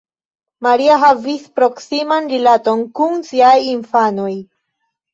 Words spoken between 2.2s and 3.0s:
rilaton